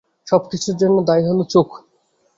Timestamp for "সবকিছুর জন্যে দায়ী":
0.27-1.23